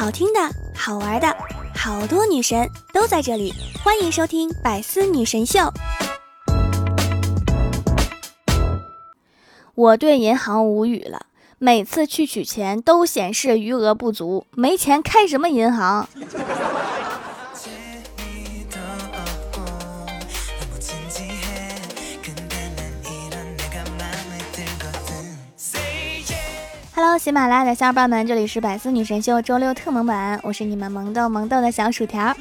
[0.00, 0.40] 好听的、
[0.74, 1.36] 好玩的，
[1.74, 3.52] 好多女神都在这里，
[3.84, 5.58] 欢迎收听《百思女神秀》。
[9.74, 11.26] 我对银行无语了，
[11.58, 16.08] 每次去取钱都显示余额不足，没钱开什么银行
[27.18, 32.34] 喜马拉雅的小伙伴们，这里是百思女神秀周六特萌版，我是你们萌豆萌豆的小薯条。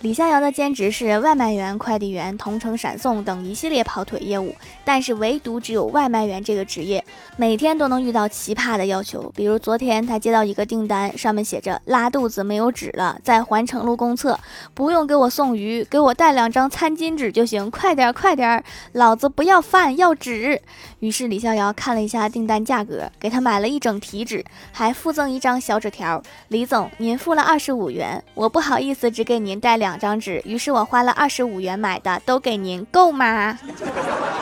[0.00, 7.04] 李逍遥的兼职是外卖员、快递员、同城闪送等一系列跑腿业务，但是唯独只有外卖员这个职业，
[7.36, 9.30] 每天都能遇到奇葩的要求。
[9.36, 14.40] 比如昨天他接到一个订单，上面写着拉肚子没有纸了，在环城路公厕，
[14.72, 20.62] 不用给我送鱼，给我带两张餐巾纸就行，快点快点，老子不要饭要纸。
[21.00, 29.89] 于是李逍遥看了一下订单价格，给他买了一整提纸，还附赠一张小纸条：李总，您付了二十五元，我不好意思只给您带两。
[29.90, 33.58] 两张纸，于是我花了二十五元买的，都给您够吗？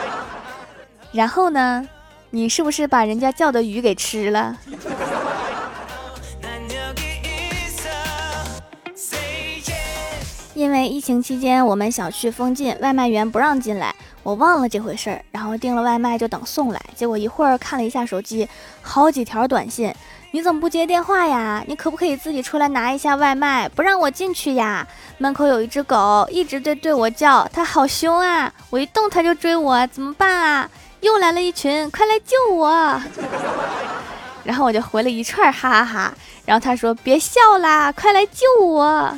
[1.11, 1.89] 然后呢，
[2.29, 4.55] 你是不是把人家叫的鱼给吃了？
[10.53, 18.47] 因为疫情期间我们小区封禁，外卖员不让进来，我忘了这回事儿，然后订了外卖就等送来，结果一会儿看了一下手机，
[18.83, 19.91] 好几条短信。
[20.31, 21.63] 你怎么不接电话呀？
[21.67, 23.67] 你可不可以自己出来拿一下外卖？
[23.69, 24.87] 不让我进去呀！
[25.17, 28.53] 门口有一只狗，一直对对我叫，它好凶啊！
[28.69, 30.69] 我一动它就追我，怎么办啊？
[31.01, 33.01] 又来了一群，快来救我！
[34.45, 36.13] 然后我就回了一串哈哈哈。
[36.45, 39.11] 然后他说别笑啦，快来救我！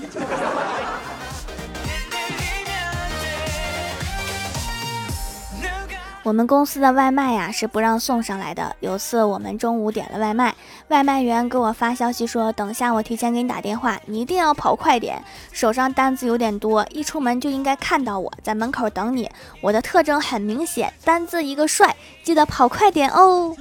[6.23, 8.75] 我们公司的外卖呀是不让送上来的。
[8.79, 10.53] 有次我们中午点了外卖，
[10.89, 19.27] 外卖员给我发消息说，等下我提前给你打电话，你一定要跑快点，手上单子有点多，一出门就应该看到我在门口等你。
[19.61, 23.55] 我的特征很明显，单字一个帅，记得跑快点哦。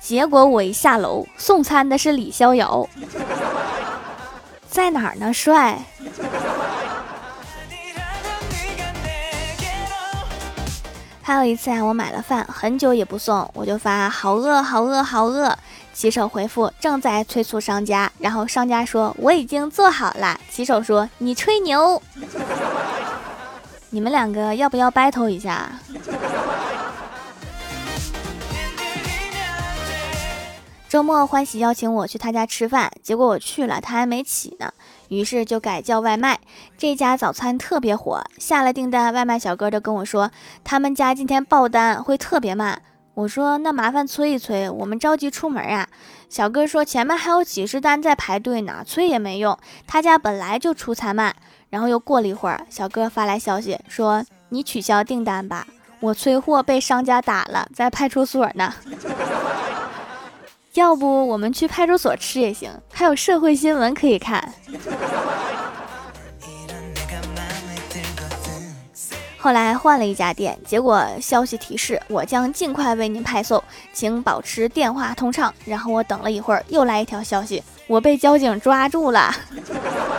[0.00, 2.88] 结果我一下楼，送餐的是李逍遥，
[4.68, 5.32] 在哪儿呢？
[5.32, 5.78] 帅。
[11.28, 15.54] 还有一次啊，我买了饭，很久也不送，我就发好饿，好饿，好饿。
[15.92, 20.40] 骑手回复正在催促商家，然后商家说我已经做好了。
[20.50, 22.00] 骑手说你吹牛，
[23.90, 25.70] 你们两个要不要 battle 一下？
[30.88, 34.72] 周末欢喜邀请我去他家吃饭，结果我去了，他还没起呢，
[35.08, 36.38] 于是就改叫外卖。
[36.76, 40.30] 这家早餐特别火，下了订单，外卖小哥就跟我说，
[40.62, 42.80] 他们家今天爆单会特别慢。
[43.14, 45.88] 我说那麻烦催一催，我们着急出门呀。
[46.28, 51.34] 小哥说前面还有几十单在排队呢，催也没用，他家本来就出餐慢。
[51.70, 55.66] 然后又过了一会儿，小哥发来消息说你取消订单吧，
[56.00, 58.72] 我催货被商家打了，在派出所呢。
[60.74, 64.52] 要不我们去派出所吃也行，还有社会新闻可以看。
[69.38, 75.54] 后来换了一家店，结果消息提示我将尽快为您派送，请保持电话通畅。
[75.64, 79.32] 然后我等了一会儿，又来一条消息，我被交警抓住了。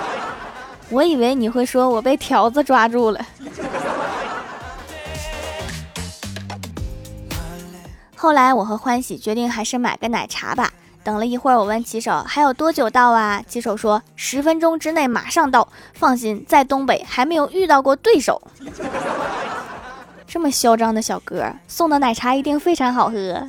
[0.88, 3.20] 我以为你会说我被条子抓住了。
[8.16, 10.72] 后来我和欢喜决定还是买个奶茶吧。
[11.10, 13.42] 等了一会儿，我问骑手还有多久到啊？
[13.48, 15.68] 骑手说十分钟之内马上到。
[15.96, 18.40] 放心，在东北还没有遇到过对手。
[20.28, 23.44] 这么嚣张的小哥送的奶茶一定非常好喝。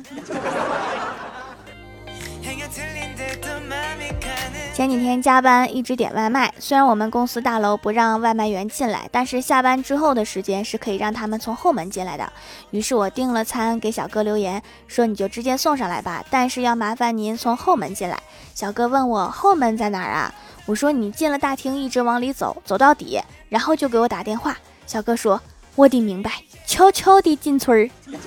[4.73, 12.31] 前几天加班一直点外卖，虽然我们公司大楼不让外卖员进来，但是下班之后的时间是可以让他们从后门进来的。
[12.71, 18.17] 于是我订了餐，给小哥留言说你就直接送上来吧，但是要麻烦您从后门进来。
[18.55, 20.33] 小哥问我后门在哪儿啊？
[20.65, 24.57] 我说你进了大厅一直往里走，走到底，然后就给我打电话。
[24.87, 25.39] 小哥说
[25.75, 26.31] 我得明白，
[26.65, 27.89] 悄悄地进村儿。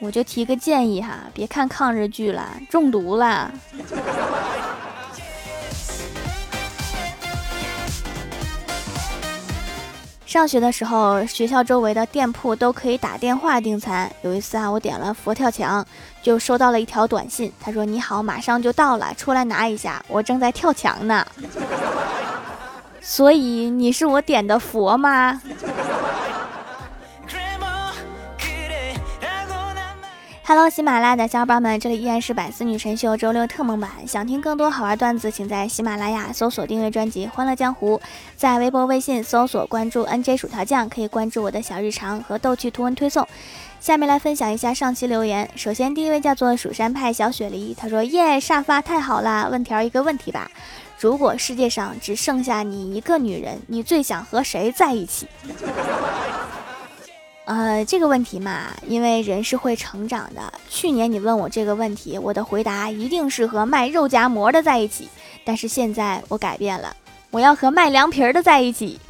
[0.00, 3.52] 我就提个建议哈，别看抗日剧了，中毒了。
[10.30, 14.08] 上学的时候，学校周围的店铺都可以打电话订餐。
[14.22, 15.84] 有一次啊，我点了佛跳墙，
[16.22, 21.26] 就收到了一条短信，他说：“你好，马上就到了，出来拿一下，我正在跳墙呢。
[23.02, 25.42] ”所以你是我点的佛吗？
[30.50, 33.88] Hello，喜马拉雅的小伙伴们，这里依然是百思女神秀周六特蒙版。
[34.04, 37.96] 想听更多好玩段子，请在喜马拉雅搜索订阅专辑《欢乐江湖》，
[38.34, 43.24] 在微博、微信搜索关注 NJ 薯条酱，可以关注我的小日常和逗趣图文推送。
[43.78, 45.48] 下面来分享一下上期留言。
[45.54, 49.46] 首先，第一位叫做蜀山派小雪梨，他说：“耶，沙发太好啦！
[49.48, 50.50] 问条一个问题吧，
[50.98, 55.28] 如果世界上只剩下你一个女人，你最想和谁在一起？”
[57.50, 60.52] 呃，这个问题嘛，因为人是会成长的。
[60.68, 65.08] 去年你问我这个问题，我的回答一定是和卖肉夹馍的在一起。
[65.44, 66.94] 但是现在我改变了，
[67.32, 69.00] 我要和卖凉皮儿的在一起。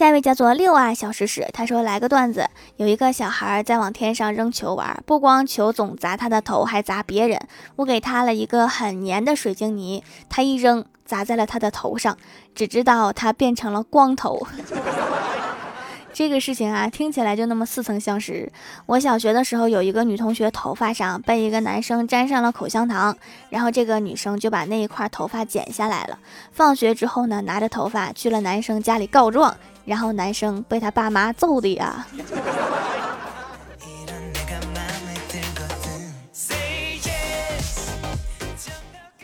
[0.00, 7.38] 下一位叫做六啊小石屎，他说来个段子，有一个小孩在往天上扔球玩，不光球总砸他的头，还砸别人。
[7.76, 10.86] 我给他了一个很黏的水晶泥，他一扔。
[11.04, 12.16] 砸在了他的头上，
[12.54, 14.46] 只知道他变成了光头。
[16.12, 18.50] 这个事情啊，听起来就那么似曾相识。
[18.86, 23.16] 我小学的时候，有一个女同学头发上被一个男生粘上了口香糖，
[23.48, 26.18] 然后这个女生就把那一块头发剪下来了。
[26.52, 32.06] 放学之后呢，拿着头发去了男生家里告状，然后男生被他爸妈揍的呀。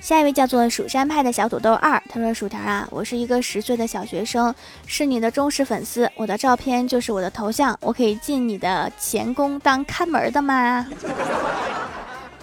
[0.01, 4.55] 下一位叫做蜀山派的小土豆二，他说：“薯条啊，我是一个十岁的小学生，
[4.87, 10.87] 是你的忠实粉丝，我的照片就是我的头像，我可以进你的前宫当看门的吗？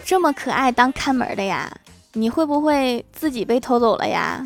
[0.04, 1.71] 这么可爱当看门的呀？
[2.12, 4.45] 你会不会自己被偷走了呀？”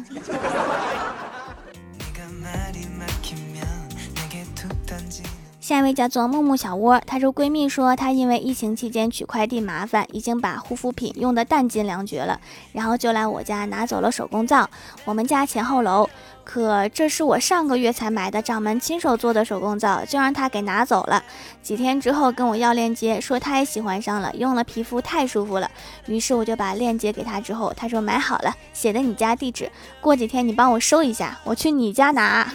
[5.67, 12.39] 下一位叫做木木小窝，她说闺蜜说她因为疫情期间取快递麻烦，已经把护肤品用的弹尽粮绝了，
[12.71, 14.69] 然后就来我家拿走了手工皂。
[15.03, 16.09] 我们家前后楼，
[16.45, 21.21] 可这是我上个月才买的掌门亲手做的手工皂，就让她给拿走了。
[21.61, 25.69] 几天之后跟我要链接，说她也喜欢上了，用了皮肤太舒服了。
[26.05, 29.69] 于是我就把链接给她，之后她说买好了，写的你家地址，
[29.99, 32.49] 过几天你帮我收一下，我去你家拿。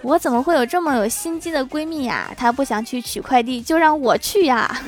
[0.00, 2.30] 我怎么会有这么有心机的闺蜜呀？
[2.36, 4.80] 她不想去取快递，就让我去呀！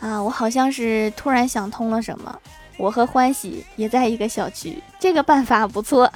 [0.00, 2.34] 啊，我好像是突然想通了什么。
[2.76, 6.10] 我和欢喜也在一个小区，这个办法不错。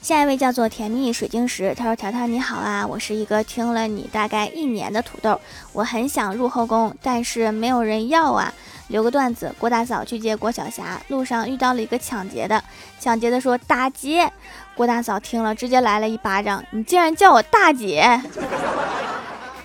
[0.00, 5.40] 下一位叫做甜蜜水晶石，他说：“条条你好啊，我是一个听了你大概一年的土豆，
[5.72, 8.52] 我很想入后宫，但是没有人要啊。”
[8.88, 12.62] 留个段子，郭大嫂去接郭晓霞，路上遇到了一个抢劫的，
[12.98, 14.30] 抢劫的说打劫，
[14.74, 18.20] 郭大嫂听了直接来了一巴掌，你竟然叫我大姐！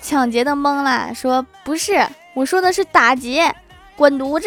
[0.00, 3.54] 抢劫的懵了，说不是，我说的是打劫，
[3.96, 4.46] 滚犊子！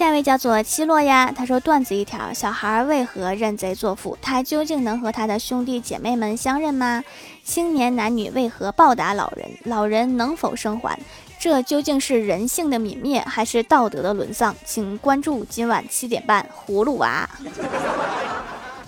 [0.00, 4.16] 下一位叫做七洛呀，他说段子一条：小孩为何认贼作父？
[4.22, 7.04] 他究竟能和他的兄弟姐妹们相认吗？
[7.44, 9.46] 青年男女为何暴打老人？
[9.64, 10.98] 老人能否生还？
[11.38, 14.56] 这究竟是人性的泯灭，还是道德的沦丧？
[14.64, 17.28] 请关注今晚七点半葫芦娃。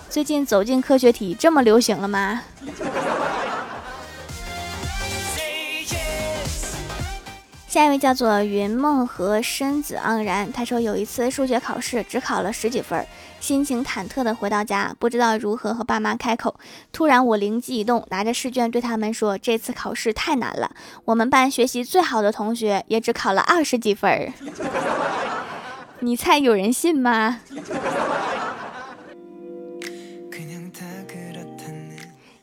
[0.09, 2.41] 最近走进科学题这么流行了吗？
[7.73, 13.03] 下一位叫做云梦和身子盎然，他说有一次数学考试只考了十几分，
[13.39, 16.53] 心情忐忑的回到家，不知道如何和爸妈开口。
[16.91, 20.69] 突然我灵机一动，拿着试卷对他们说：“这次考试太难了，
[21.05, 24.31] 我们班学习最好的同学也只考了二十几分。”
[26.01, 27.39] 你猜有人信吗？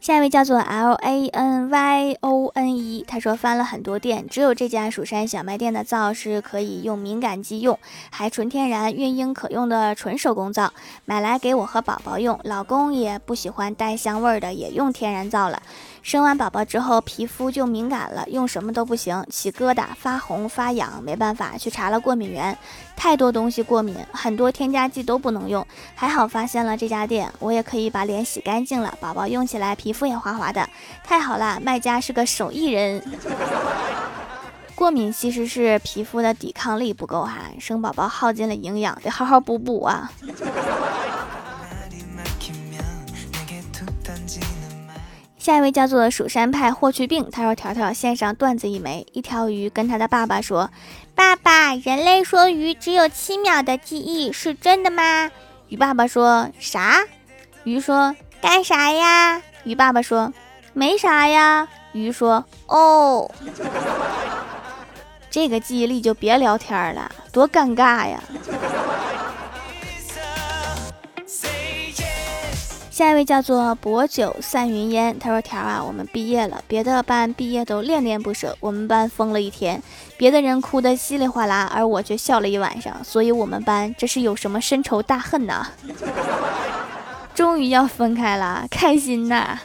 [0.00, 7.78] 下一位叫做 L A N Y O N E，他说翻了很多店，只有这家蜀山小卖店的皂是可以用敏感肌用，
[8.10, 10.72] 还纯天然、孕婴可用的纯手工皂，
[11.04, 12.40] 买来给我和宝宝用。
[12.44, 15.60] 老公也不喜欢带香味儿的，也用天然皂了。
[16.02, 22.56] 生完宝宝之后，皮肤就敏感了，用什么都不行，起疙瘩、发红、发痒，没办法去查了过敏源，
[22.96, 25.64] 太多东西过敏，很多添加剂都不能用。
[25.94, 30.68] 还好发现了这家店，我也可以把脸洗干净了，宝宝用起来皮肤也滑滑的，
[31.04, 33.02] 太好了，卖家是个手艺人。
[34.74, 40.10] 过敏其实是皮肤的抵抗力不够哈，生宝宝耗尽了营养，得好好补补啊。
[45.40, 49.06] 下一位叫做蜀山派霍去病，他说：“条条献上段子一枚。
[49.12, 50.70] 一条鱼跟他的爸爸说
[51.16, 55.30] ：‘爸爸，人类说鱼只有七秒的记忆，是真的吗？’
[55.68, 56.98] 鱼爸爸说：‘啥？’
[57.64, 60.30] 鱼说：‘干啥呀？’鱼爸爸说
[60.74, 63.30] ：‘没啥呀。’鱼说：“哦。”
[65.30, 68.22] 这个记忆力就别聊天了，多尴尬呀！
[73.00, 79.82] 下一位叫做薄酒散云烟，他说：“条啊，我们毕业了，别的班毕业都恋恋不舍，我们班疯了一天，
[80.18, 85.66] 别的人哭得稀里哗啦，而我却笑了一晚上，所以我们班这是有什么深仇大恨呢？
[87.34, 89.58] 终于要分开了，开心呐！”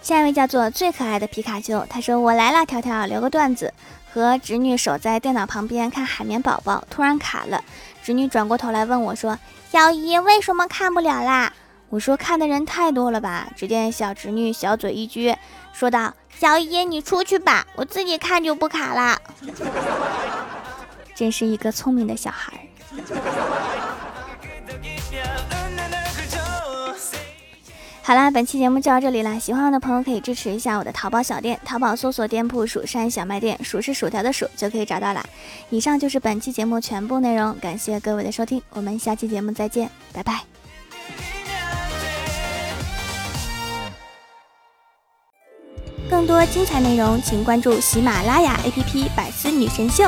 [0.00, 3.70] 下一位叫做最可爱的皮卡丘，他说：“我来了，条条留个段子。”
[4.12, 7.62] 和侄女守在电脑旁边看海绵宝宝，突然卡了。
[8.02, 9.38] 侄女转过头来问我说
[9.70, 11.52] ：“小姨为什么看不了啦？”
[11.90, 15.36] 我说：“看的人太多了吧。”只见小侄女小嘴一撅，
[15.72, 19.18] 说道：“小姨你出去吧，我自己看就不卡啦。”
[21.14, 22.66] 真是一个聪明的小孩。
[28.10, 29.38] 好啦，本期节目就到这里了。
[29.38, 35.24] 喜欢我的朋友可以支持一下我的淘宝小店，淘宝搜索店铺“蜀山小卖店”，数是薯条的数就可以找到了。
[35.68, 40.40] 以上就是本期节目全部内容，感谢各位的收听，我们下期节目再见，拜拜。
[46.10, 50.02] 更多精彩内容，请关注喜马拉雅 APP《百思女神秀》。